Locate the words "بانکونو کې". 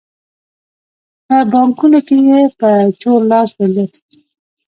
1.51-2.17